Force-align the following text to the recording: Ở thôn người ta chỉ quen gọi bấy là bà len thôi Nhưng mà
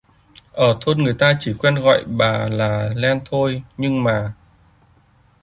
Ở 0.53 0.77
thôn 0.81 0.97
người 0.97 1.15
ta 1.19 1.33
chỉ 1.39 1.53
quen 1.59 1.75
gọi 1.75 2.03
bấy 2.05 2.49
là 2.49 2.89
bà 2.89 2.93
len 2.95 3.19
thôi 3.25 3.63
Nhưng 3.77 4.03
mà 4.03 4.33